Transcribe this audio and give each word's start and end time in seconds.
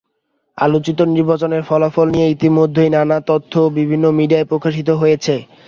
আলোচিত 0.57 0.99
নির্বাচনের 1.09 1.63
ফলাফল 1.63 2.07
নিয়ে 2.11 2.27
ইতিমধ্যেই 2.29 2.89
নানা 2.89 3.17
তথ্য 3.29 3.53
বিভিন্ন 3.77 4.05
মিডিয়ায় 4.19 4.49
প্রকাশিত 4.51 4.89
হয়েছে। 5.01 5.33